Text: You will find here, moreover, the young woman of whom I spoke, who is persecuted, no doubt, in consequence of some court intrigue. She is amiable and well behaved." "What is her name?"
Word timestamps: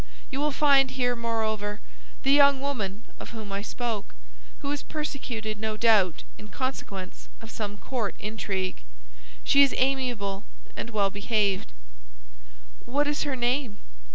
You 0.31 0.39
will 0.39 0.49
find 0.49 0.89
here, 0.89 1.15
moreover, 1.15 1.79
the 2.23 2.31
young 2.31 2.59
woman 2.59 3.03
of 3.19 3.29
whom 3.37 3.51
I 3.51 3.61
spoke, 3.61 4.15
who 4.63 4.71
is 4.71 4.81
persecuted, 4.81 5.59
no 5.59 5.77
doubt, 5.77 6.23
in 6.39 6.47
consequence 6.47 7.29
of 7.39 7.51
some 7.51 7.77
court 7.77 8.15
intrigue. 8.17 8.81
She 9.43 9.61
is 9.61 9.75
amiable 9.77 10.43
and 10.75 10.89
well 10.89 11.11
behaved." 11.11 11.71
"What 12.87 13.05
is 13.07 13.21
her 13.29 13.35
name?" 13.35 13.77